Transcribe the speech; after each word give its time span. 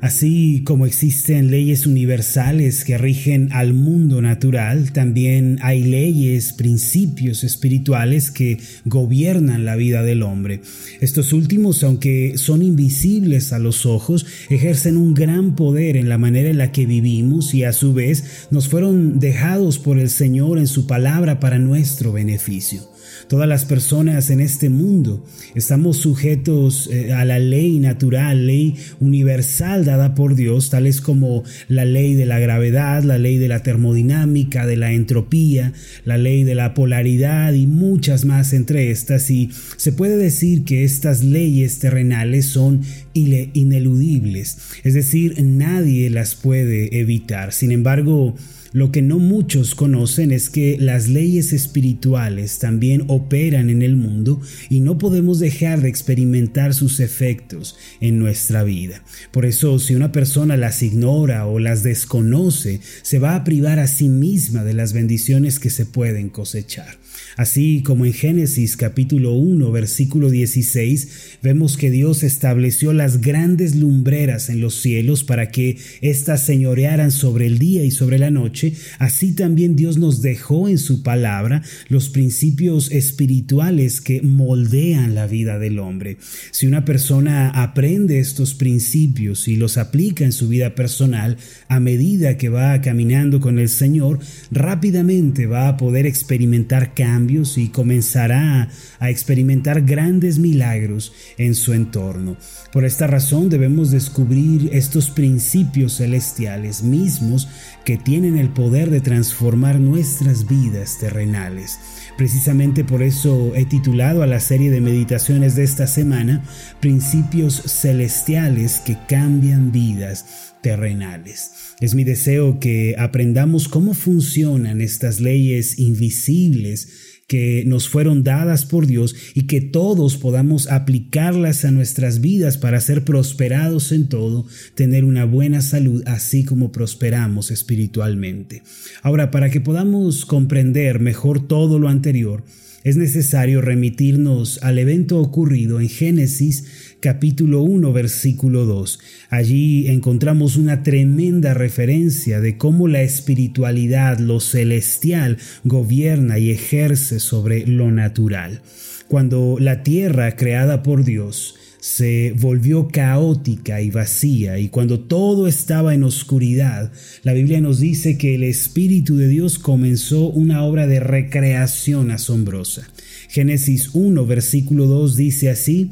Así 0.00 0.62
como 0.64 0.86
existen 0.86 1.50
leyes 1.50 1.86
universales 1.86 2.84
que 2.84 2.98
rigen 2.98 3.48
al 3.52 3.74
mundo 3.74 4.22
natural, 4.22 4.92
también 4.92 5.58
hay 5.60 5.82
leyes, 5.82 6.52
principios 6.52 7.42
espirituales 7.42 8.30
que 8.30 8.58
gobiernan 8.84 9.64
la 9.64 9.74
vida 9.74 10.02
del 10.02 10.22
hombre. 10.22 10.60
Estos 11.00 11.32
últimos, 11.32 11.82
aunque 11.82 12.34
son 12.36 12.62
invisibles 12.62 13.52
a 13.52 13.58
los 13.58 13.86
ojos, 13.86 14.24
ejercen 14.50 14.96
un 14.96 15.14
gran 15.14 15.56
poder 15.56 15.96
en 15.96 16.08
la 16.08 16.18
manera 16.18 16.48
en 16.48 16.58
la 16.58 16.70
que 16.70 16.86
vivimos 16.86 17.52
y 17.54 17.64
a 17.64 17.72
su 17.72 17.92
vez 17.92 18.46
nos 18.50 18.68
fueron 18.68 19.18
dejados 19.18 19.78
por 19.78 19.98
el 19.98 20.10
Señor 20.10 20.58
en 20.58 20.68
su 20.68 20.86
palabra 20.86 21.40
para 21.40 21.58
nuestro 21.58 22.12
beneficio. 22.12 22.97
Todas 23.26 23.48
las 23.48 23.64
personas 23.64 24.30
en 24.30 24.40
este 24.40 24.68
mundo 24.68 25.24
estamos 25.54 25.98
sujetos 25.98 26.88
eh, 26.92 27.12
a 27.12 27.24
la 27.24 27.38
ley 27.38 27.78
natural, 27.78 28.46
ley 28.46 28.76
universal 29.00 29.84
dada 29.84 30.14
por 30.14 30.34
Dios, 30.34 30.70
tales 30.70 31.00
como 31.00 31.44
la 31.68 31.84
ley 31.84 32.14
de 32.14 32.26
la 32.26 32.38
gravedad, 32.38 33.02
la 33.02 33.18
ley 33.18 33.38
de 33.38 33.48
la 33.48 33.62
termodinámica, 33.62 34.66
de 34.66 34.76
la 34.76 34.92
entropía, 34.92 35.72
la 36.04 36.18
ley 36.18 36.44
de 36.44 36.54
la 36.54 36.74
polaridad 36.74 37.52
y 37.52 37.66
muchas 37.66 38.24
más 38.24 38.52
entre 38.52 38.90
estas. 38.90 39.30
Y 39.30 39.50
se 39.76 39.92
puede 39.92 40.16
decir 40.16 40.64
que 40.64 40.84
estas 40.84 41.24
leyes 41.24 41.78
terrenales 41.78 42.46
son 42.46 42.82
ineludibles, 43.14 44.58
es 44.84 44.94
decir, 44.94 45.42
nadie 45.42 46.08
las 46.10 46.34
puede 46.34 47.00
evitar. 47.00 47.52
Sin 47.52 47.72
embargo, 47.72 48.36
lo 48.72 48.92
que 48.92 49.02
no 49.02 49.18
muchos 49.18 49.74
conocen 49.74 50.32
es 50.32 50.50
que 50.50 50.76
las 50.78 51.08
leyes 51.08 51.52
espirituales 51.52 52.58
también 52.58 53.04
operan 53.08 53.70
en 53.70 53.82
el 53.82 53.96
mundo 53.96 54.40
y 54.68 54.80
no 54.80 54.98
podemos 54.98 55.38
dejar 55.38 55.80
de 55.80 55.88
experimentar 55.88 56.74
sus 56.74 57.00
efectos 57.00 57.76
en 58.00 58.18
nuestra 58.18 58.64
vida. 58.64 59.02
Por 59.32 59.46
eso, 59.46 59.78
si 59.78 59.94
una 59.94 60.12
persona 60.12 60.56
las 60.56 60.82
ignora 60.82 61.46
o 61.46 61.58
las 61.58 61.82
desconoce, 61.82 62.80
se 63.02 63.18
va 63.18 63.34
a 63.34 63.44
privar 63.44 63.78
a 63.78 63.86
sí 63.86 64.08
misma 64.08 64.64
de 64.64 64.74
las 64.74 64.92
bendiciones 64.92 65.58
que 65.58 65.70
se 65.70 65.86
pueden 65.86 66.28
cosechar. 66.28 66.98
Así 67.36 67.82
como 67.82 68.04
en 68.04 68.12
Génesis 68.12 68.76
capítulo 68.76 69.34
1 69.34 69.70
versículo 69.70 70.28
16 70.28 71.38
vemos 71.42 71.76
que 71.76 71.90
Dios 71.90 72.22
estableció 72.22 72.92
las 72.92 73.20
grandes 73.20 73.76
lumbreras 73.76 74.48
en 74.48 74.60
los 74.60 74.74
cielos 74.74 75.24
para 75.24 75.50
que 75.50 75.78
éstas 76.00 76.44
señorearan 76.44 77.10
sobre 77.10 77.46
el 77.46 77.58
día 77.58 77.84
y 77.84 77.90
sobre 77.90 78.18
la 78.18 78.30
noche, 78.30 78.72
así 78.98 79.32
también 79.32 79.76
Dios 79.76 79.98
nos 79.98 80.20
dejó 80.20 80.68
en 80.68 80.78
su 80.78 81.02
palabra 81.02 81.62
los 81.88 82.08
principios 82.08 82.90
espirituales 82.90 84.00
que 84.00 84.20
moldean 84.22 85.14
la 85.14 85.26
vida 85.26 85.58
del 85.58 85.78
hombre. 85.78 86.16
Si 86.50 86.66
una 86.66 86.84
persona 86.84 87.50
aprende 87.50 88.18
estos 88.18 88.54
principios 88.54 89.46
y 89.48 89.56
los 89.56 89.78
aplica 89.78 90.24
en 90.24 90.32
su 90.32 90.48
vida 90.48 90.74
personal 90.74 91.36
a 91.68 91.78
medida 91.78 92.36
que 92.36 92.48
va 92.48 92.80
caminando 92.80 93.40
con 93.40 93.58
el 93.58 93.68
Señor, 93.68 94.18
rápidamente 94.50 95.46
va 95.46 95.68
a 95.68 95.76
poder 95.76 96.06
experimentar 96.06 96.94
cambios 96.94 97.07
y 97.56 97.68
comenzará 97.68 98.68
a 98.98 99.10
experimentar 99.10 99.82
grandes 99.82 100.38
milagros 100.38 101.12
en 101.38 101.54
su 101.54 101.72
entorno. 101.72 102.36
Por 102.72 102.84
esta 102.84 103.06
razón 103.06 103.48
debemos 103.48 103.90
descubrir 103.90 104.70
estos 104.72 105.10
principios 105.10 105.96
celestiales 105.96 106.82
mismos 106.82 107.48
que 107.84 107.96
tienen 107.96 108.36
el 108.36 108.50
poder 108.50 108.90
de 108.90 109.00
transformar 109.00 109.80
nuestras 109.80 110.46
vidas 110.46 110.98
terrenales. 111.00 111.78
Precisamente 112.18 112.82
por 112.82 113.04
eso 113.04 113.52
he 113.54 113.64
titulado 113.64 114.24
a 114.24 114.26
la 114.26 114.40
serie 114.40 114.72
de 114.72 114.80
meditaciones 114.80 115.54
de 115.54 115.62
esta 115.62 115.86
semana 115.86 116.42
Principios 116.80 117.54
celestiales 117.54 118.80
que 118.80 118.98
cambian 119.08 119.70
vidas 119.70 120.26
terrenales. 120.60 121.52
Es 121.80 121.94
mi 121.94 122.02
deseo 122.02 122.58
que 122.58 122.96
aprendamos 122.98 123.68
cómo 123.68 123.94
funcionan 123.94 124.80
estas 124.80 125.20
leyes 125.20 125.78
invisibles 125.78 127.07
que 127.28 127.62
nos 127.66 127.90
fueron 127.90 128.24
dadas 128.24 128.64
por 128.64 128.86
Dios 128.86 129.14
y 129.34 129.42
que 129.42 129.60
todos 129.60 130.16
podamos 130.16 130.66
aplicarlas 130.66 131.66
a 131.66 131.70
nuestras 131.70 132.22
vidas 132.22 132.56
para 132.56 132.80
ser 132.80 133.04
prosperados 133.04 133.92
en 133.92 134.08
todo, 134.08 134.46
tener 134.74 135.04
una 135.04 135.26
buena 135.26 135.60
salud, 135.60 136.02
así 136.06 136.44
como 136.44 136.72
prosperamos 136.72 137.50
espiritualmente. 137.50 138.62
Ahora, 139.02 139.30
para 139.30 139.50
que 139.50 139.60
podamos 139.60 140.24
comprender 140.24 141.00
mejor 141.00 141.46
todo 141.46 141.78
lo 141.78 141.90
anterior, 141.90 142.44
es 142.82 142.96
necesario 142.96 143.60
remitirnos 143.60 144.62
al 144.62 144.78
evento 144.78 145.20
ocurrido 145.20 145.80
en 145.80 145.90
Génesis 145.90 146.87
capítulo 147.00 147.62
1 147.62 147.92
versículo 147.92 148.64
2. 148.64 148.98
Allí 149.30 149.88
encontramos 149.88 150.56
una 150.56 150.82
tremenda 150.82 151.54
referencia 151.54 152.40
de 152.40 152.56
cómo 152.56 152.88
la 152.88 153.02
espiritualidad, 153.02 154.18
lo 154.18 154.40
celestial, 154.40 155.38
gobierna 155.64 156.38
y 156.38 156.50
ejerce 156.50 157.20
sobre 157.20 157.66
lo 157.66 157.90
natural. 157.90 158.62
Cuando 159.06 159.56
la 159.60 159.82
tierra 159.82 160.36
creada 160.36 160.82
por 160.82 161.04
Dios 161.04 161.54
se 161.80 162.34
volvió 162.36 162.88
caótica 162.88 163.80
y 163.80 163.90
vacía 163.90 164.58
y 164.58 164.68
cuando 164.68 165.00
todo 165.00 165.46
estaba 165.46 165.94
en 165.94 166.02
oscuridad, 166.02 166.92
la 167.22 167.32
Biblia 167.32 167.60
nos 167.60 167.78
dice 167.78 168.18
que 168.18 168.34
el 168.34 168.42
Espíritu 168.42 169.16
de 169.16 169.28
Dios 169.28 169.58
comenzó 169.58 170.28
una 170.28 170.64
obra 170.64 170.86
de 170.86 171.00
recreación 171.00 172.10
asombrosa. 172.10 172.88
Génesis 173.28 173.90
1, 173.92 174.26
versículo 174.26 174.86
2 174.86 175.16
dice 175.16 175.50
así, 175.50 175.90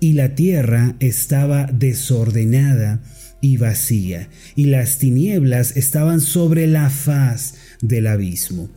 y 0.00 0.12
la 0.12 0.34
tierra 0.34 0.96
estaba 1.00 1.66
desordenada 1.66 3.02
y 3.40 3.56
vacía, 3.56 4.28
y 4.56 4.66
las 4.66 4.98
tinieblas 4.98 5.76
estaban 5.76 6.20
sobre 6.20 6.66
la 6.66 6.90
faz 6.90 7.54
del 7.80 8.06
abismo 8.06 8.68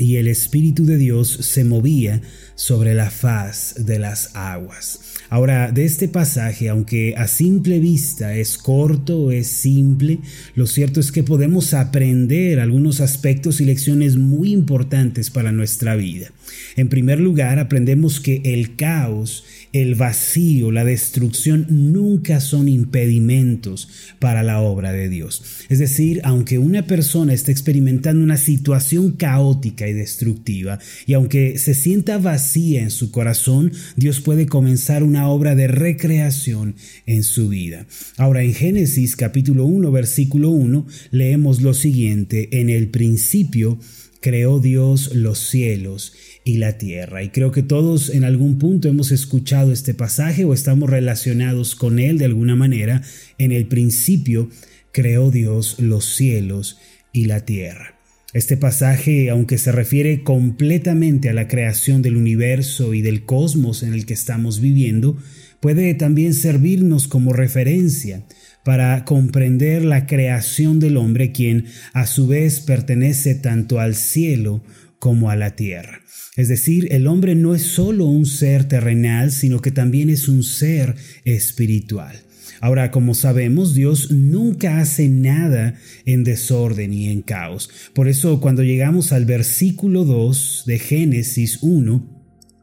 y 0.00 0.16
el 0.16 0.28
Espíritu 0.28 0.86
de 0.86 0.96
Dios 0.96 1.28
se 1.28 1.62
movía 1.62 2.22
sobre 2.54 2.94
la 2.94 3.10
faz 3.10 3.74
de 3.78 3.98
las 3.98 4.34
aguas. 4.34 5.00
Ahora, 5.30 5.70
de 5.70 5.84
este 5.84 6.08
pasaje, 6.08 6.68
aunque 6.68 7.14
a 7.16 7.28
simple 7.28 7.78
vista 7.78 8.34
es 8.34 8.58
corto, 8.58 9.30
es 9.30 9.46
simple, 9.46 10.18
lo 10.56 10.66
cierto 10.66 10.98
es 10.98 11.12
que 11.12 11.22
podemos 11.22 11.72
aprender 11.72 12.58
algunos 12.58 13.00
aspectos 13.00 13.60
y 13.60 13.64
lecciones 13.64 14.16
muy 14.16 14.52
importantes 14.52 15.30
para 15.30 15.52
nuestra 15.52 15.94
vida. 15.94 16.32
En 16.76 16.88
primer 16.88 17.20
lugar, 17.20 17.60
aprendemos 17.60 18.18
que 18.18 18.42
el 18.44 18.74
caos, 18.74 19.44
el 19.72 19.94
vacío, 19.94 20.72
la 20.72 20.84
destrucción 20.84 21.64
nunca 21.68 22.40
son 22.40 22.68
impedimentos 22.68 23.88
para 24.18 24.42
la 24.42 24.60
obra 24.60 24.92
de 24.92 25.08
Dios. 25.08 25.44
Es 25.68 25.78
decir, 25.78 26.20
aunque 26.24 26.58
una 26.58 26.88
persona 26.88 27.32
esté 27.32 27.52
experimentando 27.52 28.24
una 28.24 28.36
situación 28.36 29.12
caótica 29.12 29.86
y 29.86 29.92
destructiva, 29.92 30.80
y 31.06 31.12
aunque 31.12 31.56
se 31.56 31.74
sienta 31.74 32.18
vacía 32.18 32.82
en 32.82 32.90
su 32.90 33.12
corazón, 33.12 33.70
Dios 33.94 34.20
puede 34.20 34.46
comenzar 34.46 35.04
una 35.04 35.19
obra 35.28 35.54
de 35.54 35.68
recreación 35.68 36.76
en 37.06 37.22
su 37.22 37.48
vida. 37.48 37.86
Ahora 38.16 38.42
en 38.42 38.54
Génesis 38.54 39.16
capítulo 39.16 39.64
1 39.66 39.90
versículo 39.90 40.50
1 40.50 40.86
leemos 41.10 41.62
lo 41.62 41.74
siguiente, 41.74 42.60
en 42.60 42.70
el 42.70 42.88
principio 42.88 43.78
creó 44.20 44.60
Dios 44.60 45.14
los 45.14 45.38
cielos 45.38 46.12
y 46.44 46.58
la 46.58 46.78
tierra. 46.78 47.22
Y 47.22 47.30
creo 47.30 47.52
que 47.52 47.62
todos 47.62 48.10
en 48.10 48.24
algún 48.24 48.58
punto 48.58 48.88
hemos 48.88 49.12
escuchado 49.12 49.72
este 49.72 49.94
pasaje 49.94 50.44
o 50.44 50.54
estamos 50.54 50.88
relacionados 50.88 51.74
con 51.74 51.98
él 51.98 52.18
de 52.18 52.26
alguna 52.26 52.56
manera. 52.56 53.02
En 53.38 53.52
el 53.52 53.66
principio 53.66 54.50
creó 54.92 55.30
Dios 55.30 55.76
los 55.78 56.04
cielos 56.04 56.78
y 57.12 57.26
la 57.26 57.44
tierra. 57.44 57.99
Este 58.32 58.56
pasaje, 58.56 59.28
aunque 59.28 59.58
se 59.58 59.72
refiere 59.72 60.22
completamente 60.22 61.28
a 61.28 61.32
la 61.32 61.48
creación 61.48 62.00
del 62.00 62.16
universo 62.16 62.94
y 62.94 63.02
del 63.02 63.24
cosmos 63.24 63.82
en 63.82 63.92
el 63.92 64.06
que 64.06 64.14
estamos 64.14 64.60
viviendo, 64.60 65.16
puede 65.58 65.94
también 65.94 66.34
servirnos 66.34 67.08
como 67.08 67.32
referencia 67.32 68.24
para 68.64 69.04
comprender 69.04 69.84
la 69.84 70.06
creación 70.06 70.78
del 70.78 70.96
hombre, 70.96 71.32
quien 71.32 71.64
a 71.92 72.06
su 72.06 72.28
vez 72.28 72.60
pertenece 72.60 73.34
tanto 73.34 73.80
al 73.80 73.96
cielo 73.96 74.62
como 75.00 75.30
a 75.30 75.36
la 75.36 75.56
tierra. 75.56 76.00
Es 76.36 76.48
decir, 76.48 76.86
el 76.92 77.08
hombre 77.08 77.34
no 77.34 77.54
es 77.54 77.62
solo 77.62 78.06
un 78.06 78.26
ser 78.26 78.64
terrenal, 78.64 79.32
sino 79.32 79.60
que 79.60 79.72
también 79.72 80.08
es 80.08 80.28
un 80.28 80.44
ser 80.44 80.94
espiritual. 81.24 82.16
Ahora, 82.60 82.90
como 82.90 83.14
sabemos, 83.14 83.74
Dios 83.74 84.10
nunca 84.10 84.80
hace 84.80 85.08
nada 85.08 85.74
en 86.04 86.24
desorden 86.24 86.92
y 86.92 87.08
en 87.08 87.22
caos. 87.22 87.70
Por 87.94 88.08
eso, 88.08 88.40
cuando 88.40 88.62
llegamos 88.62 89.12
al 89.12 89.24
versículo 89.24 90.04
2 90.04 90.64
de 90.66 90.78
Génesis 90.78 91.58
1, 91.62 92.19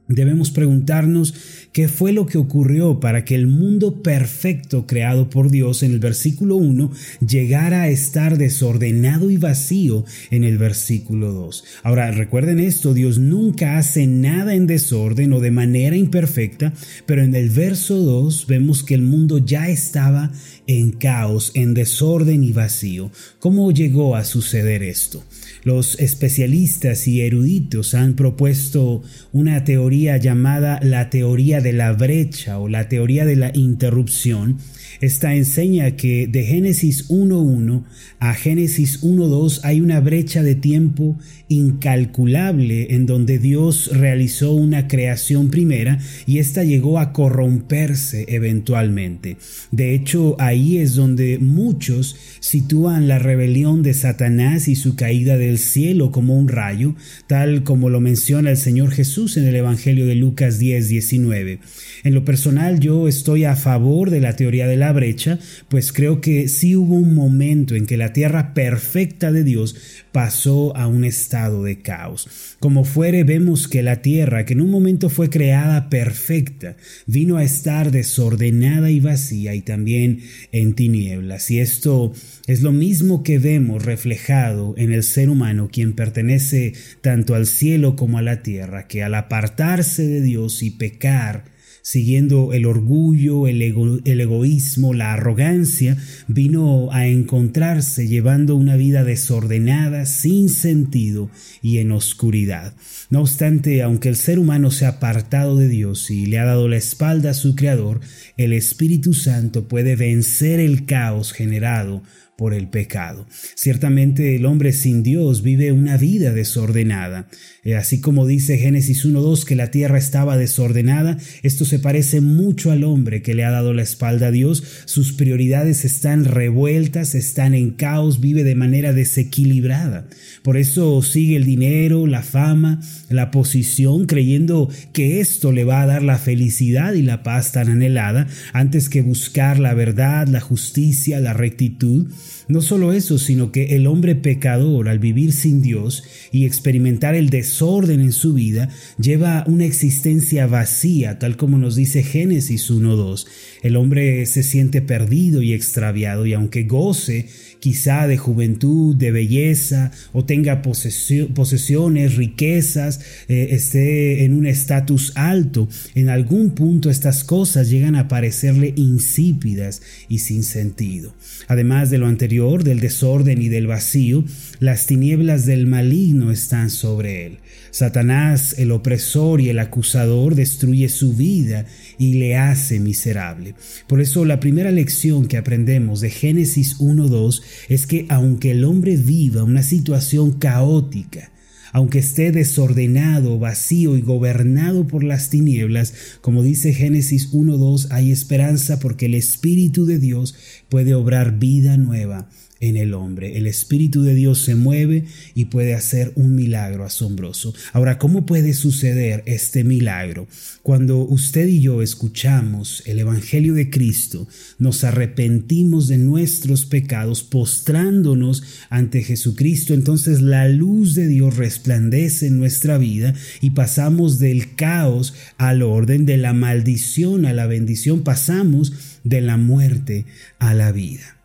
Debemos 0.07 0.51
preguntarnos 0.51 1.33
qué 1.73 1.89
fue 1.89 2.13
lo 2.13 2.25
que 2.25 2.37
ocurrió 2.37 3.01
para 3.01 3.25
que 3.25 3.35
el 3.35 3.47
mundo 3.47 4.01
perfecto 4.01 4.87
creado 4.87 5.29
por 5.29 5.51
Dios 5.51 5.83
en 5.83 5.91
el 5.91 5.99
versículo 5.99 6.55
1 6.55 6.91
llegara 7.27 7.81
a 7.81 7.89
estar 7.89 8.37
desordenado 8.37 9.29
y 9.29 9.37
vacío 9.37 10.05
en 10.31 10.45
el 10.45 10.57
versículo 10.57 11.33
2. 11.33 11.63
Ahora, 11.83 12.11
recuerden 12.11 12.59
esto, 12.59 12.93
Dios 12.93 13.19
nunca 13.19 13.77
hace 13.77 14.07
nada 14.07 14.53
en 14.53 14.65
desorden 14.65 15.33
o 15.33 15.41
de 15.41 15.51
manera 15.51 15.97
imperfecta, 15.97 16.73
pero 17.05 17.21
en 17.21 17.35
el 17.35 17.49
verso 17.49 17.97
2 17.97 18.47
vemos 18.47 18.83
que 18.83 18.93
el 18.93 19.01
mundo 19.01 19.39
ya 19.39 19.67
estaba 19.67 20.31
en 20.67 20.91
caos, 20.91 21.51
en 21.53 21.73
desorden 21.73 22.43
y 22.43 22.53
vacío. 22.53 23.11
¿Cómo 23.39 23.71
llegó 23.71 24.15
a 24.15 24.23
suceder 24.23 24.83
esto? 24.83 25.23
Los 25.63 25.99
especialistas 25.99 27.07
y 27.07 27.21
eruditos 27.21 27.93
han 27.93 28.15
propuesto 28.15 29.03
una 29.33 29.63
teoría 29.63 30.17
llamada 30.17 30.79
la 30.81 31.09
teoría 31.09 31.61
de 31.61 31.73
la 31.73 31.91
brecha 31.93 32.59
o 32.59 32.67
la 32.67 32.87
teoría 32.89 33.25
de 33.25 33.35
la 33.35 33.51
interrupción 33.53 34.57
esta 35.01 35.35
enseña 35.35 35.95
que 35.95 36.27
de 36.27 36.43
Génesis 36.43 37.09
1.1 37.09 37.83
a 38.19 38.33
Génesis 38.33 39.03
1.2 39.03 39.61
hay 39.63 39.81
una 39.81 39.99
brecha 39.99 40.43
de 40.43 40.55
tiempo 40.55 41.17
incalculable 41.49 42.93
en 42.93 43.05
donde 43.05 43.39
Dios 43.39 43.91
realizó 43.93 44.53
una 44.53 44.87
creación 44.87 45.49
primera 45.49 45.99
y 46.25 46.39
ésta 46.39 46.63
llegó 46.63 46.99
a 46.99 47.13
corromperse 47.13 48.25
eventualmente. 48.29 49.37
De 49.71 49.93
hecho, 49.93 50.35
ahí 50.39 50.77
es 50.77 50.95
donde 50.95 51.39
muchos 51.39 52.15
sitúan 52.39 53.07
la 53.07 53.19
rebelión 53.19 53.83
de 53.83 53.93
Satanás 53.93 54.67
y 54.67 54.75
su 54.75 54.95
caída 54.95 55.37
del 55.37 55.57
cielo 55.57 56.11
como 56.11 56.37
un 56.37 56.47
rayo, 56.47 56.95
tal 57.27 57.63
como 57.63 57.89
lo 57.89 58.01
menciona 58.01 58.51
el 58.51 58.57
Señor 58.57 58.91
Jesús 58.91 59.37
en 59.37 59.45
el 59.45 59.55
Evangelio 59.55 60.05
de 60.05 60.15
Lucas 60.15 60.59
10, 60.59 60.89
19. 60.89 61.59
En 62.03 62.13
lo 62.13 62.25
personal 62.25 62.79
yo 62.79 63.07
estoy 63.07 63.45
a 63.45 63.55
favor 63.55 64.09
de 64.09 64.21
la 64.21 64.35
teoría 64.35 64.67
de 64.67 64.77
la 64.77 64.86
brecha, 64.91 65.39
pues 65.69 65.91
creo 65.91 66.21
que 66.21 66.47
sí 66.47 66.75
hubo 66.75 66.95
un 66.95 67.13
momento 67.13 67.75
en 67.75 67.85
que 67.85 67.97
la 67.97 68.13
tierra 68.13 68.53
perfecta 68.53 69.31
de 69.31 69.43
Dios 69.43 69.75
pasó 70.11 70.75
a 70.75 70.87
un 70.87 71.03
estado 71.03 71.63
de 71.63 71.81
caos. 71.81 72.55
Como 72.59 72.85
fuere, 72.85 73.23
vemos 73.23 73.67
que 73.67 73.83
la 73.83 74.01
tierra, 74.01 74.45
que 74.45 74.53
en 74.53 74.61
un 74.61 74.71
momento 74.71 75.09
fue 75.09 75.29
creada 75.29 75.89
perfecta, 75.89 76.75
vino 77.05 77.37
a 77.37 77.43
estar 77.43 77.91
desordenada 77.91 78.89
y 78.89 78.99
vacía 78.99 79.53
y 79.53 79.61
también 79.61 80.21
en 80.51 80.73
tinieblas. 80.73 81.51
Y 81.51 81.59
esto 81.59 82.13
es 82.47 82.61
lo 82.61 82.71
mismo 82.71 83.23
que 83.23 83.39
vemos 83.39 83.85
reflejado 83.85 84.73
en 84.77 84.91
el 84.91 85.03
ser 85.03 85.29
humano, 85.29 85.69
quien 85.71 85.93
pertenece 85.93 86.73
tanto 87.01 87.35
al 87.35 87.45
cielo 87.45 87.95
como 87.95 88.17
a 88.17 88.21
la 88.21 88.41
tierra, 88.41 88.87
que 88.87 89.03
al 89.03 89.15
apartarse 89.15 90.07
de 90.07 90.21
Dios 90.21 90.63
y 90.63 90.71
pecar, 90.71 91.56
siguiendo 91.87 92.51
el 92.51 92.65
orgullo, 92.65 93.47
el, 93.47 93.61
egoísmo, 93.61 94.93
la 94.93 95.13
arrogancia, 95.13 95.95
vino 96.27 96.91
a 96.91 97.07
encontrarse 97.07 98.09
llevando 98.09 98.57
una 98.57 98.75
vida 98.75 99.05
desordenada, 99.05 100.05
sin 100.05 100.49
sentido 100.49 101.29
y 101.61 101.77
en 101.77 101.93
oscuridad. 101.93 102.73
No 103.09 103.21
obstante, 103.21 103.83
aunque 103.83 104.09
el 104.09 104.17
ser 104.17 104.37
humano 104.37 104.69
se 104.69 104.85
ha 104.85 104.89
apartado 104.89 105.55
de 105.55 105.69
Dios 105.69 106.11
y 106.11 106.25
le 106.25 106.39
ha 106.39 106.45
dado 106.45 106.67
la 106.67 106.75
espalda 106.75 107.29
a 107.29 107.33
su 107.33 107.55
Creador, 107.55 108.01
el 108.35 108.51
Espíritu 108.51 109.13
Santo 109.13 109.69
puede 109.69 109.95
vencer 109.95 110.59
el 110.59 110.85
caos 110.85 111.31
generado 111.31 112.03
por 112.37 112.53
el 112.53 112.67
pecado. 112.67 113.27
Ciertamente 113.55 114.35
el 114.35 114.45
hombre 114.45 114.71
sin 114.71 115.01
Dios 115.01 115.41
vive 115.41 115.71
una 115.71 115.97
vida 115.97 116.31
desordenada. 116.31 117.27
Eh, 117.63 117.75
así 117.75 117.99
como 117.99 118.27
dice 118.27 118.57
Génesis 118.59 119.05
1.2 119.05 119.43
que 119.43 119.55
la 119.55 119.71
tierra 119.71 119.97
estaba 119.97 120.37
desordenada, 120.37 121.17
esto 121.41 121.65
se 121.65 121.79
parece 121.79 122.21
mucho 122.21 122.71
al 122.71 122.83
hombre 122.83 123.23
que 123.23 123.33
le 123.33 123.43
ha 123.43 123.49
dado 123.49 123.73
la 123.73 123.81
espalda 123.81 124.27
a 124.27 124.31
Dios. 124.31 124.63
Sus 124.85 125.13
prioridades 125.13 125.83
están 125.83 126.25
revueltas, 126.25 127.15
están 127.15 127.55
en 127.55 127.71
caos, 127.71 128.21
vive 128.21 128.43
de 128.43 128.55
manera 128.55 128.93
desequilibrada. 128.93 130.07
Por 130.43 130.57
eso 130.57 131.01
sigue 131.01 131.37
el 131.37 131.43
dinero, 131.43 132.05
la 132.05 132.21
fama, 132.21 132.79
la 133.09 133.31
posición, 133.31 134.05
creyendo 134.05 134.69
que 134.93 135.19
esto 135.19 135.51
le 135.51 135.63
va 135.63 135.81
a 135.81 135.87
dar 135.87 136.03
la 136.03 136.19
felicidad 136.19 136.93
y 136.93 137.01
la 137.01 137.23
paz 137.23 137.51
tan 137.51 137.69
anhelada, 137.69 138.27
antes 138.53 138.89
que 138.89 139.01
buscar 139.01 139.59
la 139.59 139.73
verdad, 139.73 140.27
la 140.27 140.39
justicia, 140.39 141.19
la 141.19 141.33
rectitud. 141.33 142.07
No 142.47 142.61
solo 142.61 142.93
eso, 142.93 143.17
sino 143.17 143.51
que 143.51 143.75
el 143.75 143.87
hombre 143.87 144.15
pecador, 144.15 144.89
al 144.89 144.99
vivir 144.99 145.33
sin 145.33 145.61
Dios 145.61 146.03
y 146.31 146.45
experimentar 146.45 147.15
el 147.15 147.29
desorden 147.29 147.99
en 147.99 148.11
su 148.11 148.33
vida, 148.33 148.69
lleva 148.99 149.43
una 149.47 149.65
existencia 149.65 150.47
vacía, 150.47 151.19
tal 151.19 151.37
como 151.37 151.57
nos 151.57 151.75
dice 151.75 152.03
Génesis 152.03 152.71
1.2. 152.71 153.27
El 153.63 153.75
hombre 153.75 154.25
se 154.25 154.43
siente 154.43 154.81
perdido 154.81 155.41
y 155.41 155.53
extraviado 155.53 156.25
y 156.25 156.33
aunque 156.33 156.63
goce 156.63 157.27
quizá 157.59 158.07
de 158.07 158.17
juventud, 158.17 158.95
de 158.95 159.11
belleza, 159.11 159.91
o 160.13 160.25
tenga 160.25 160.61
posesiones, 160.61 162.15
riquezas, 162.15 162.99
eh, 163.27 163.49
esté 163.51 164.25
en 164.25 164.33
un 164.33 164.45
estatus 164.45 165.11
alto, 165.15 165.67
en 165.95 166.09
algún 166.09 166.51
punto 166.51 166.89
estas 166.89 167.23
cosas 167.23 167.69
llegan 167.69 167.95
a 167.95 168.07
parecerle 168.07 168.73
insípidas 168.75 169.81
y 170.09 170.19
sin 170.19 170.43
sentido. 170.43 171.13
Además 171.47 171.89
de 171.89 171.97
lo 171.97 172.07
anterior, 172.07 172.63
del 172.63 172.79
desorden 172.79 173.41
y 173.41 173.49
del 173.49 173.67
vacío, 173.67 174.23
las 174.59 174.85
tinieblas 174.85 175.45
del 175.45 175.67
maligno 175.67 176.31
están 176.31 176.69
sobre 176.69 177.25
él. 177.25 177.37
Satanás, 177.71 178.55
el 178.57 178.71
opresor 178.71 179.41
y 179.41 179.49
el 179.49 179.59
acusador, 179.59 180.35
destruye 180.35 180.89
su 180.89 181.13
vida 181.13 181.65
y 181.97 182.15
le 182.15 182.35
hace 182.35 182.79
miserable. 182.79 183.55
Por 183.87 184.01
eso 184.01 184.25
la 184.25 184.39
primera 184.39 184.71
lección 184.71 185.27
que 185.27 185.37
aprendemos 185.37 186.01
de 186.01 186.09
Génesis 186.09 186.79
1.2 186.79 187.41
es 187.69 187.87
que 187.87 188.05
aunque 188.09 188.51
el 188.51 188.63
hombre 188.63 188.97
viva 188.97 189.43
una 189.43 189.63
situación 189.63 190.33
caótica, 190.33 191.31
aunque 191.73 191.99
esté 191.99 192.31
desordenado, 192.31 193.39
vacío 193.39 193.97
y 193.97 194.01
gobernado 194.01 194.87
por 194.87 195.03
las 195.03 195.29
tinieblas, 195.29 195.93
como 196.21 196.43
dice 196.43 196.73
Génesis 196.73 197.31
1.2, 197.33 197.87
hay 197.91 198.11
esperanza 198.11 198.79
porque 198.79 199.07
el 199.07 199.13
Espíritu 199.13 199.85
de 199.85 199.99
Dios 199.99 200.35
puede 200.69 200.95
obrar 200.95 201.37
vida 201.37 201.77
nueva 201.77 202.29
en 202.59 202.77
el 202.77 202.93
hombre. 202.93 203.37
El 203.37 203.47
Espíritu 203.47 204.03
de 204.03 204.15
Dios 204.15 204.41
se 204.41 204.55
mueve 204.55 205.05
y 205.35 205.45
puede 205.45 205.73
hacer 205.73 206.11
un 206.15 206.35
milagro 206.35 206.83
asombroso. 206.83 207.53
Ahora, 207.73 207.97
¿cómo 207.97 208.25
puede 208.25 208.53
suceder 208.53 209.23
este 209.25 209.63
milagro? 209.63 210.27
Cuando 210.63 210.99
usted 210.99 211.47
y 211.47 211.61
yo 211.61 211.81
escuchamos 211.81 212.83
el 212.85 212.99
Evangelio 212.99 213.53
de 213.53 213.69
Cristo, 213.69 214.27
nos 214.59 214.83
arrepentimos 214.83 215.87
de 215.87 215.97
nuestros 215.97 216.65
pecados, 216.65 217.23
postrándonos 217.23 218.43
ante 218.69 219.03
Jesucristo, 219.03 219.73
entonces 219.73 220.21
la 220.21 220.47
luz 220.49 220.95
de 220.95 221.07
Dios 221.07 221.37
resplandece 221.37 222.27
en 222.27 222.37
nuestra 222.37 222.77
vida 222.77 223.13
y 223.41 223.51
pasamos 223.51 224.19
del 224.19 224.55
caos 224.55 225.13
al 225.37 225.61
orden, 225.61 226.05
de 226.05 226.17
la 226.17 226.33
maldición 226.33 227.25
a 227.25 227.33
la 227.33 227.47
bendición, 227.47 228.03
pasamos 228.03 228.73
de 229.03 229.21
la 229.21 229.37
muerte 229.37 230.05
a 230.39 230.53
la 230.53 230.71
vida 230.71 231.16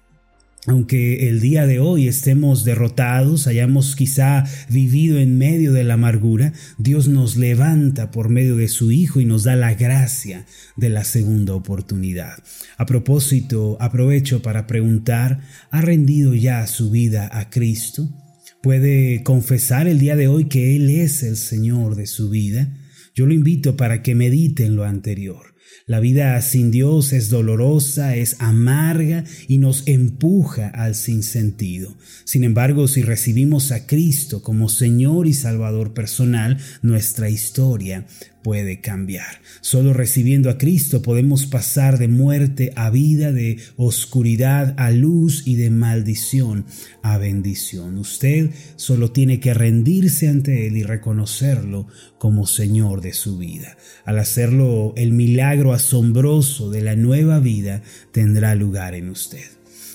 aunque 0.66 1.28
el 1.28 1.40
día 1.40 1.66
de 1.66 1.80
hoy 1.80 2.06
estemos 2.06 2.64
derrotados, 2.64 3.48
hayamos 3.48 3.96
quizá 3.96 4.44
vivido 4.68 5.18
en 5.18 5.36
medio 5.36 5.72
de 5.72 5.82
la 5.82 5.94
amargura, 5.94 6.52
Dios 6.78 7.08
nos 7.08 7.36
levanta 7.36 8.12
por 8.12 8.28
medio 8.28 8.54
de 8.54 8.68
su 8.68 8.92
Hijo 8.92 9.20
y 9.20 9.24
nos 9.24 9.42
da 9.42 9.56
la 9.56 9.74
gracia 9.74 10.46
de 10.76 10.88
la 10.88 11.02
segunda 11.02 11.54
oportunidad. 11.54 12.34
A 12.78 12.86
propósito, 12.86 13.76
aprovecho 13.80 14.40
para 14.40 14.68
preguntar, 14.68 15.40
¿ha 15.72 15.80
rendido 15.80 16.32
ya 16.34 16.64
su 16.68 16.90
vida 16.90 17.28
a 17.32 17.50
Cristo? 17.50 18.08
¿Puede 18.62 19.24
confesar 19.24 19.88
el 19.88 19.98
día 19.98 20.14
de 20.14 20.28
hoy 20.28 20.44
que 20.44 20.76
Él 20.76 20.90
es 20.90 21.24
el 21.24 21.36
Señor 21.36 21.96
de 21.96 22.06
su 22.06 22.30
vida? 22.30 22.72
Yo 23.16 23.26
lo 23.26 23.34
invito 23.34 23.76
para 23.76 24.00
que 24.02 24.14
medite 24.14 24.64
en 24.64 24.76
lo 24.76 24.84
anterior. 24.84 25.51
La 25.86 26.00
vida 26.00 26.40
sin 26.40 26.70
Dios 26.70 27.12
es 27.12 27.28
dolorosa, 27.28 28.16
es 28.16 28.36
amarga 28.38 29.24
y 29.48 29.58
nos 29.58 29.86
empuja 29.86 30.68
al 30.68 30.94
sinsentido. 30.94 31.96
Sin 32.24 32.44
embargo, 32.44 32.88
si 32.88 33.02
recibimos 33.02 33.72
a 33.72 33.86
Cristo 33.86 34.42
como 34.42 34.68
Señor 34.68 35.26
y 35.26 35.34
Salvador 35.34 35.94
personal, 35.94 36.58
nuestra 36.82 37.30
historia 37.30 38.06
puede 38.42 38.80
cambiar. 38.80 39.40
Solo 39.60 39.92
recibiendo 39.92 40.50
a 40.50 40.58
Cristo 40.58 41.02
podemos 41.02 41.46
pasar 41.46 41.98
de 41.98 42.08
muerte 42.08 42.72
a 42.76 42.90
vida, 42.90 43.32
de 43.32 43.58
oscuridad 43.76 44.74
a 44.78 44.90
luz 44.90 45.42
y 45.46 45.56
de 45.56 45.70
maldición 45.70 46.66
a 47.02 47.18
bendición. 47.18 47.98
Usted 47.98 48.50
solo 48.76 49.12
tiene 49.12 49.40
que 49.40 49.54
rendirse 49.54 50.28
ante 50.28 50.66
Él 50.66 50.76
y 50.76 50.82
reconocerlo 50.82 51.86
como 52.18 52.46
Señor 52.46 53.00
de 53.00 53.12
su 53.12 53.38
vida. 53.38 53.76
Al 54.04 54.18
hacerlo, 54.18 54.92
el 54.96 55.12
milagro 55.12 55.72
asombroso 55.72 56.70
de 56.70 56.82
la 56.82 56.96
nueva 56.96 57.38
vida 57.38 57.82
tendrá 58.12 58.54
lugar 58.54 58.94
en 58.94 59.08
usted. 59.08 59.44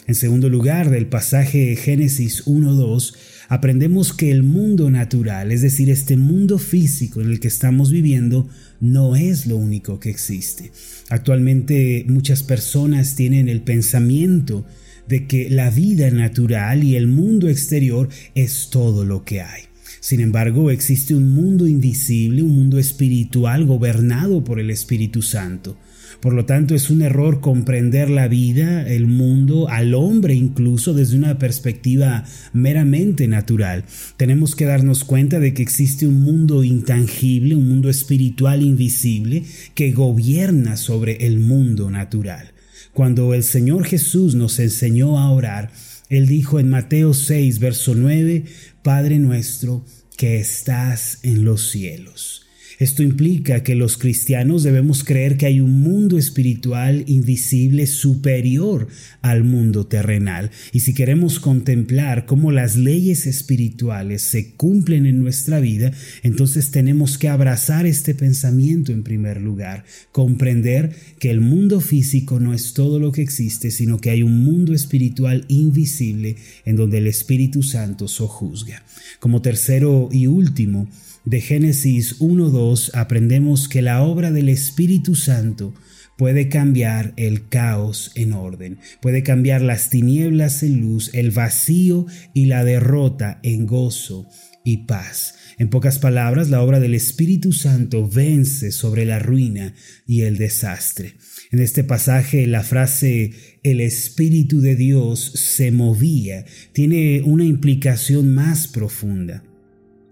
En 0.08 0.16
segundo 0.16 0.48
lugar, 0.48 0.89
del 0.89 1.08
pasaje 1.08 1.75
Génesis 1.75 2.46
1.2, 2.46 3.13
aprendemos 3.48 4.13
que 4.13 4.32
el 4.32 4.44
mundo 4.44 4.89
natural, 4.89 5.51
es 5.51 5.62
decir, 5.62 5.89
este 5.89 6.18
mundo 6.18 6.58
físico 6.58 7.22
en 7.22 7.32
el 7.32 7.39
que 7.39 7.48
estamos 7.48 7.92
viviendo, 7.92 8.48
no 8.80 9.16
es 9.16 9.48
lo 9.48 9.58
único 9.58 10.00
que 10.00 10.10
existe. 10.10 10.72
Actualmente 11.10 12.06
muchas 12.08 12.44
personas 12.44 13.16
tienen 13.16 13.50
el 13.50 13.62
pensamiento 13.62 14.66
de 15.08 15.25
que 15.25 15.50
la 15.50 15.70
vida 15.70 16.12
natural 16.12 16.84
y 16.84 16.96
el 16.96 17.08
mundo 17.08 17.48
exterior 17.48 18.10
es 18.36 18.70
todo 18.70 19.06
lo 19.06 19.24
que 19.24 19.42
hay. 19.42 19.63
Sin 20.00 20.20
embargo, 20.20 20.70
existe 20.70 21.16
un 21.16 21.30
mundo 21.30 21.68
invisible, 21.68 22.44
un 22.44 22.56
mundo 22.56 22.77
espiritual 22.77 23.66
gobernado 23.66 24.44
por 24.44 24.60
el 24.60 24.70
Espíritu 24.70 25.22
Santo. 25.22 25.77
Por 26.19 26.33
lo 26.33 26.45
tanto, 26.45 26.74
es 26.74 26.89
un 26.89 27.03
error 27.03 27.41
comprender 27.41 28.09
la 28.09 28.27
vida, 28.27 28.88
el 28.88 29.05
mundo, 29.05 29.69
al 29.69 29.93
hombre 29.93 30.33
incluso 30.33 30.93
desde 30.93 31.15
una 31.15 31.38
perspectiva 31.38 32.25
meramente 32.53 33.27
natural. 33.27 33.86
Tenemos 34.17 34.55
que 34.55 34.65
darnos 34.65 35.03
cuenta 35.03 35.39
de 35.39 35.53
que 35.53 35.62
existe 35.62 36.07
un 36.07 36.24
mundo 36.24 36.63
intangible, 36.63 37.55
un 37.55 37.69
mundo 37.69 37.89
espiritual 37.89 38.63
invisible 38.63 39.43
que 39.75 39.91
gobierna 39.91 40.75
sobre 40.75 41.27
el 41.27 41.39
mundo 41.39 41.91
natural. 41.91 42.51
Cuando 42.93 43.36
el 43.36 43.43
Señor 43.43 43.86
Jesús 43.86 44.33
nos 44.33 44.57
enseñó 44.57 45.19
a 45.19 45.29
orar, 45.29 45.71
Él 46.09 46.25
dijo 46.25 46.59
en 46.59 46.67
Mateo 46.67 47.13
6, 47.13 47.59
verso 47.59 47.93
9, 47.93 48.45
Padre 48.81 49.19
nuestro 49.19 49.86
que 50.17 50.39
estás 50.39 51.19
en 51.21 51.45
los 51.45 51.69
cielos. 51.69 52.47
Esto 52.79 53.01
implica 53.01 53.63
que 53.63 53.74
los 53.74 53.98
cristianos 53.98 54.62
debemos 54.62 55.03
creer 55.03 55.38
que 55.38 55.48
hay 55.48 55.62
un 55.62 55.81
mundo 55.81 56.17
espiritual 56.19 57.03
invisible 57.07 57.88
superior 57.88 58.88
al 59.24 59.43
mundo 59.43 59.88
terrenal. 59.88 60.51
Y 60.74 60.81
si 60.81 60.93
queremos 60.93 61.39
contemplar 61.39 62.27
cómo 62.27 62.51
las 62.51 62.75
leyes 62.75 63.25
espirituales 63.25 64.22
se 64.22 64.51
cumplen 64.51 65.07
en 65.07 65.19
nuestra 65.19 65.60
vida, 65.60 65.91
entonces 66.22 66.69
tenemos 66.69 67.17
que 67.17 67.29
abrazar 67.29 67.88
este 67.88 68.13
pensamiento 68.13 68.91
en 68.91 69.01
primer 69.01 69.41
lugar, 69.41 69.84
comprender 70.12 70.91
que 71.17 71.31
el 71.31 71.41
mundo 71.41 71.81
físico 71.81 72.39
no 72.39 72.53
es 72.53 72.74
todo 72.74 73.00
lo 73.00 73.12
que 73.12 73.24
existe, 73.24 73.72
sino 73.72 73.98
que 73.98 74.12
hay 74.12 74.22
un 74.22 74.43
mundo 74.43 74.75
espiritual 74.75 75.46
invisible 75.48 76.36
en 76.63 76.75
donde 76.75 77.00
el 77.00 77.07
Espíritu 77.07 77.63
Santo 77.63 78.07
sojuzga. 78.07 78.84
Como 79.19 79.41
tercero 79.41 80.10
y 80.12 80.27
último, 80.27 80.88
de 81.29 81.41
Génesis 81.41 82.19
1.2 82.22 82.91
aprendemos 82.93 83.67
que 83.67 83.81
la 83.81 84.01
obra 84.01 84.31
del 84.31 84.48
Espíritu 84.48 85.13
Santo 85.13 85.74
puede 86.17 86.48
cambiar 86.48 87.13
el 87.17 87.50
caos 87.50 88.13
en 88.15 88.31
orden, 88.31 88.79
puede 89.01 89.24
cambiar 89.24 89.62
las 89.62 89.89
tinieblas 89.89 90.63
en 90.63 90.79
luz, 90.79 91.13
el 91.13 91.31
vacío 91.31 92.05
y 92.34 92.46
la 92.46 92.63
derrota 92.63 93.41
en 93.43 93.65
gozo 93.65 94.29
y 94.63 94.86
paz. 94.86 95.36
En 95.57 95.69
pocas 95.69 96.00
palabras, 96.00 96.50
la 96.50 96.62
obra 96.62 96.79
del 96.79 96.96
Espíritu 96.96 97.51
Santo 97.51 98.07
vence 98.07 98.72
sobre 98.72 99.03
la 99.03 99.19
ruina 99.19 99.74
y 100.05 100.22
el 100.22 100.38
desastre. 100.38 101.15
En 101.51 101.60
este 101.60 101.84
pasaje 101.84 102.48
la 102.48 102.63
frase 102.63 103.34
el 103.63 103.81
Espíritu 103.81 104.62
de 104.62 104.77
Dios 104.77 105.34
se 105.36 105.72
movía 105.72 106.46
tiene 106.72 107.22
una 107.25 107.43
implicación 107.43 108.34
más 108.34 108.69
profunda. 108.69 109.43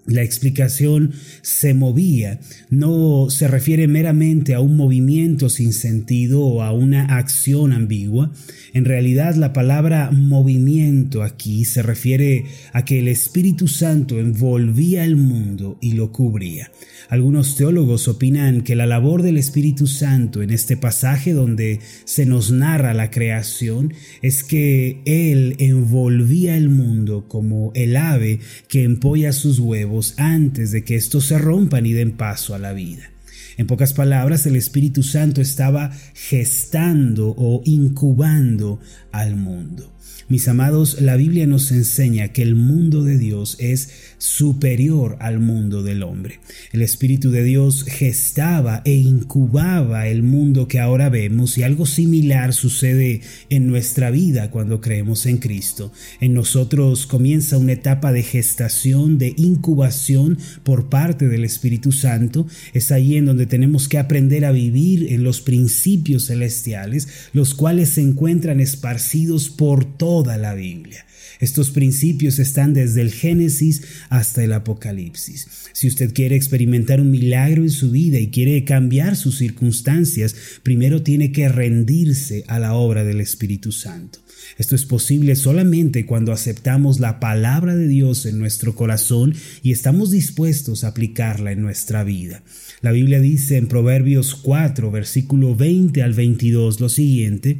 La 0.08 0.22
explicación 0.22 1.14
se 1.42 1.74
movía, 1.74 2.40
no 2.70 3.32
se 3.32 3.48
refiere 3.48 3.88
meramente 3.88 4.54
a 4.54 4.60
un 4.60 4.78
movimiento 4.78 5.50
sin 5.50 5.74
sentido 5.74 6.42
o 6.42 6.62
a 6.62 6.72
una 6.72 7.18
acción 7.18 7.74
ambigua. 7.74 8.32
En 8.74 8.86
realidad 8.86 9.34
la 9.34 9.52
palabra 9.52 10.12
movimiento 10.12 11.24
aquí 11.24 11.66
se 11.66 11.82
refiere 11.82 12.46
a 12.72 12.86
que 12.86 13.00
el 13.00 13.08
Espíritu 13.08 13.68
Santo 13.68 14.20
envolvía 14.20 15.04
el 15.06 15.16
mundo 15.16 15.80
y 15.82 15.94
lo 15.94 16.12
cubría. 16.12 16.70
Algunos 17.10 17.56
teólogos 17.56 18.08
opinan 18.08 18.62
que 18.62 18.76
la 18.76 18.86
labor 18.86 19.24
del 19.24 19.38
Espíritu 19.38 19.88
Santo 19.88 20.44
en 20.44 20.52
este 20.52 20.78
pasaje 20.78 21.34
donde 21.34 21.80
se 22.04 22.28
nos 22.28 22.52
narra 22.52 22.94
la 22.94 23.10
creación 23.10 23.94
es 24.22 24.44
que 24.44 25.02
Él 25.06 25.56
envolvía 25.58 26.58
el 26.58 26.70
mundo 26.70 27.26
como 27.28 27.72
el 27.74 27.98
ave 27.98 28.40
que 28.68 28.84
empolla 28.84 29.34
sus 29.34 29.60
huevos 29.60 29.95
antes 30.18 30.72
de 30.72 30.84
que 30.84 30.96
estos 30.96 31.26
se 31.26 31.38
rompan 31.38 31.86
y 31.86 31.94
den 31.94 32.18
paso 32.18 32.56
a 32.56 32.60
la 32.60 32.74
vida. 32.74 33.10
En 33.58 33.68
pocas 33.68 33.94
palabras, 33.94 34.46
el 34.46 34.56
Espíritu 34.56 35.02
Santo 35.02 35.42
estaba 35.42 35.92
gestando 36.14 37.34
o 37.38 37.62
incubando 37.64 38.80
al 39.12 39.36
mundo. 39.36 39.94
Mis 40.28 40.48
amados, 40.48 41.02
la 41.02 41.16
Biblia 41.16 41.46
nos 41.46 41.72
enseña 41.72 42.30
que 42.30 42.42
el 42.42 42.56
mundo 42.56 43.04
de 43.04 43.18
Dios 43.18 43.58
es 43.60 44.15
superior 44.26 45.18
al 45.20 45.40
mundo 45.40 45.84
del 45.84 46.02
hombre. 46.02 46.40
El 46.72 46.82
Espíritu 46.82 47.30
de 47.30 47.44
Dios 47.44 47.84
gestaba 47.84 48.82
e 48.84 48.96
incubaba 48.96 50.08
el 50.08 50.24
mundo 50.24 50.68
que 50.68 50.80
ahora 50.80 51.10
vemos 51.10 51.60
y 51.60 51.64
algo 51.64 51.86
similar 51.86 52.54
sucede 52.54 53.22
en 53.50 53.68
nuestra 53.68 54.10
vida 54.10 54.50
cuando 54.50 54.82
creemos 54.82 55.28
en 55.28 55.38
Cristo. 55.38 55.94
En 56.20 56.34
nosotros 56.34 57.06
comienza 57.06 57.60
una 57.60 57.74
etapa 57.74 58.12
de 58.12 58.24
gestación, 58.24 59.20
de 59.20 59.36
incubación 59.38 60.40
por 60.64 60.90
parte 60.90 61.28
del 61.28 61.46
Espíritu 61.46 61.92
Santo. 61.92 62.48
Es 62.74 62.92
ahí 62.92 63.18
en 63.18 63.26
donde 63.26 63.46
tenemos 63.46 63.88
que 63.88 64.00
aprender 64.00 64.44
a 64.44 64.52
vivir 64.52 65.14
en 65.14 65.24
los 65.24 65.42
principios 65.42 66.26
celestiales, 66.26 67.08
los 67.32 67.54
cuales 67.54 67.90
se 67.90 68.02
encuentran 68.02 68.60
esparcidos 68.60 69.50
por 69.50 69.86
toda 69.86 70.38
la 70.38 70.56
Biblia. 70.56 71.06
Estos 71.40 71.72
principios 71.72 72.40
están 72.40 72.74
desde 72.74 73.02
el 73.02 73.12
Génesis 73.12 73.84
hasta 74.10 74.44
el 74.44 74.54
Apocalipsis. 74.54 75.48
Si 75.74 75.88
usted 75.88 76.14
quiere 76.14 76.36
experimentar 76.36 77.02
un 77.02 77.12
milagro 77.12 77.64
en 77.64 77.70
su 77.70 77.92
vida 77.92 78.20
y 78.20 78.30
quiere 78.30 78.64
cambiar 78.64 79.16
sus 79.16 79.38
circunstancias, 79.38 80.36
primero 80.64 81.02
tiene 81.02 81.32
que 81.32 81.50
rendirse 81.50 82.44
a 82.48 82.60
la 82.60 82.74
obra 82.76 83.04
del 83.04 83.22
Espíritu 83.22 83.72
Santo. 83.72 84.20
Esto 84.58 84.76
es 84.76 84.86
posible 84.86 85.36
solamente 85.36 86.06
cuando 86.06 86.32
aceptamos 86.32 87.00
la 87.00 87.20
palabra 87.20 87.76
de 87.76 87.88
Dios 87.88 88.26
en 88.26 88.40
nuestro 88.40 88.76
corazón 88.76 89.34
y 89.64 89.72
estamos 89.72 90.12
dispuestos 90.12 90.84
a 90.84 90.90
aplicarla 90.90 91.52
en 91.52 91.62
nuestra 91.62 92.04
vida. 92.04 92.44
La 92.82 92.92
Biblia 92.92 93.20
dice 93.20 93.58
en 93.58 93.68
Proverbios 93.68 94.36
4, 94.36 94.92
versículo 94.92 95.56
20 95.56 96.04
al 96.04 96.14
22 96.14 96.80
lo 96.80 96.90
siguiente, 96.90 97.58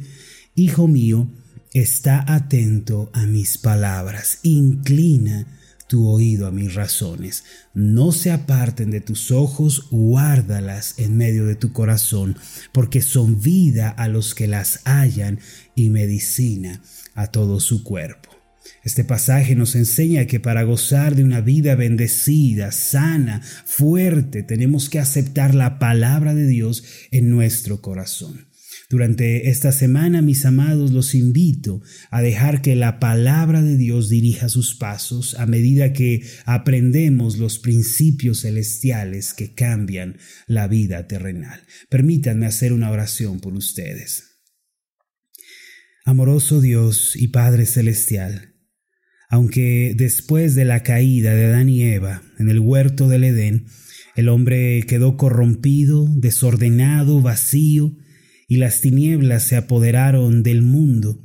Hijo 0.54 0.88
mío, 0.88 1.28
Está 1.76 2.24
atento 2.26 3.10
a 3.12 3.26
mis 3.26 3.58
palabras, 3.58 4.38
inclina 4.42 5.46
tu 5.86 6.08
oído 6.08 6.46
a 6.46 6.50
mis 6.50 6.74
razones. 6.74 7.44
No 7.74 8.12
se 8.12 8.30
aparten 8.30 8.90
de 8.90 9.02
tus 9.02 9.30
ojos, 9.30 9.88
guárdalas 9.90 10.94
en 10.96 11.18
medio 11.18 11.44
de 11.44 11.54
tu 11.54 11.74
corazón, 11.74 12.38
porque 12.72 13.02
son 13.02 13.42
vida 13.42 13.90
a 13.90 14.08
los 14.08 14.34
que 14.34 14.46
las 14.46 14.80
hallan 14.86 15.38
y 15.74 15.90
medicina 15.90 16.80
a 17.14 17.26
todo 17.26 17.60
su 17.60 17.84
cuerpo. 17.84 18.30
Este 18.82 19.04
pasaje 19.04 19.54
nos 19.54 19.74
enseña 19.74 20.24
que 20.24 20.40
para 20.40 20.62
gozar 20.62 21.14
de 21.14 21.24
una 21.24 21.42
vida 21.42 21.74
bendecida, 21.74 22.72
sana, 22.72 23.42
fuerte, 23.66 24.42
tenemos 24.42 24.88
que 24.88 24.98
aceptar 24.98 25.54
la 25.54 25.78
palabra 25.78 26.34
de 26.34 26.46
Dios 26.46 26.84
en 27.10 27.28
nuestro 27.28 27.82
corazón. 27.82 28.46
Durante 28.88 29.48
esta 29.50 29.72
semana, 29.72 30.22
mis 30.22 30.46
amados, 30.46 30.92
los 30.92 31.16
invito 31.16 31.82
a 32.10 32.22
dejar 32.22 32.62
que 32.62 32.76
la 32.76 33.00
palabra 33.00 33.60
de 33.60 33.76
Dios 33.76 34.08
dirija 34.08 34.48
sus 34.48 34.76
pasos 34.76 35.34
a 35.40 35.46
medida 35.46 35.92
que 35.92 36.22
aprendemos 36.44 37.36
los 37.38 37.58
principios 37.58 38.42
celestiales 38.42 39.34
que 39.34 39.54
cambian 39.54 40.18
la 40.46 40.68
vida 40.68 41.08
terrenal. 41.08 41.62
Permítanme 41.88 42.46
hacer 42.46 42.72
una 42.72 42.90
oración 42.90 43.40
por 43.40 43.54
ustedes. 43.54 44.36
Amoroso 46.04 46.60
Dios 46.60 47.16
y 47.16 47.28
Padre 47.28 47.66
Celestial, 47.66 48.54
aunque 49.28 49.94
después 49.96 50.54
de 50.54 50.64
la 50.64 50.84
caída 50.84 51.34
de 51.34 51.46
Adán 51.46 51.68
y 51.68 51.82
Eva 51.82 52.22
en 52.38 52.48
el 52.48 52.60
huerto 52.60 53.08
del 53.08 53.24
Edén, 53.24 53.66
el 54.14 54.28
hombre 54.28 54.84
quedó 54.86 55.16
corrompido, 55.16 56.08
desordenado, 56.14 57.20
vacío, 57.20 57.96
y 58.48 58.56
las 58.56 58.80
tinieblas 58.80 59.42
se 59.42 59.56
apoderaron 59.56 60.42
del 60.42 60.62
mundo, 60.62 61.22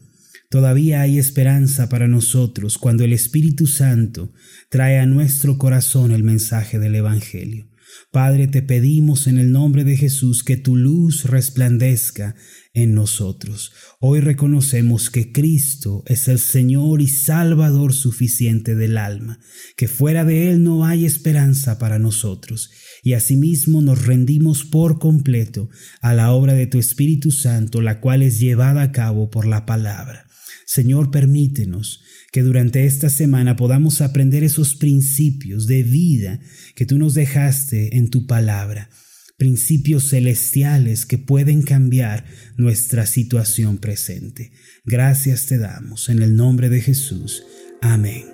todavía 0.49 1.01
hay 1.01 1.17
esperanza 1.17 1.89
para 1.89 2.07
nosotros 2.07 2.77
cuando 2.77 3.03
el 3.03 3.13
Espíritu 3.13 3.67
Santo 3.67 4.33
trae 4.69 4.99
a 4.99 5.05
nuestro 5.05 5.57
corazón 5.57 6.11
el 6.11 6.23
mensaje 6.23 6.79
del 6.79 6.95
Evangelio. 6.95 7.70
Padre, 8.12 8.48
te 8.48 8.62
pedimos 8.62 9.27
en 9.27 9.38
el 9.38 9.51
nombre 9.51 9.83
de 9.83 9.95
Jesús 9.95 10.43
que 10.43 10.57
tu 10.57 10.75
luz 10.75 11.25
resplandezca 11.25 12.36
en 12.74 12.93
nosotros. 12.93 13.71
Hoy 14.00 14.19
reconocemos 14.19 15.10
que 15.10 15.31
Cristo 15.31 16.03
es 16.07 16.27
el 16.27 16.39
Señor 16.39 17.01
y 17.01 17.07
Salvador 17.07 17.93
suficiente 17.93 18.75
del 18.75 18.98
alma, 18.98 19.39
que 19.75 19.88
fuera 19.88 20.25
de 20.25 20.51
Él 20.51 20.63
no 20.63 20.86
hay 20.86 21.05
esperanza 21.05 21.79
para 21.79 22.00
nosotros, 22.00 22.71
y 23.03 23.13
asimismo 23.13 23.81
nos 23.81 24.05
rendimos 24.05 24.63
por 24.63 25.00
completo 25.00 25.69
a 26.01 26.13
la 26.13 26.31
obra 26.31 26.53
de 26.53 26.67
tu 26.67 26.79
Espíritu 26.79 27.31
Santo, 27.31 27.81
la 27.81 28.00
cual 28.00 28.21
es 28.21 28.39
llevada 28.39 28.81
a 28.83 28.91
cabo 28.91 29.29
por 29.29 29.45
la 29.45 29.65
palabra. 29.65 30.27
Señor, 30.65 31.12
permítenos 31.12 32.01
que 32.31 32.41
durante 32.41 32.85
esta 32.85 33.09
semana 33.09 33.55
podamos 33.55 34.01
aprender 34.01 34.43
esos 34.43 34.75
principios 34.75 35.67
de 35.67 35.83
vida 35.83 36.39
que 36.75 36.85
tú 36.85 36.97
nos 36.97 37.13
dejaste 37.13 37.97
en 37.97 38.09
tu 38.09 38.25
palabra, 38.25 38.89
principios 39.38 40.09
celestiales 40.09 41.05
que 41.05 41.17
pueden 41.17 41.61
cambiar 41.61 42.25
nuestra 42.57 43.05
situación 43.05 43.77
presente. 43.77 44.51
Gracias 44.85 45.45
te 45.45 45.57
damos 45.57 46.09
en 46.09 46.21
el 46.21 46.35
nombre 46.35 46.69
de 46.69 46.81
Jesús. 46.81 47.43
Amén 47.81 48.25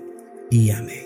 y 0.51 0.69
amén. 0.69 1.05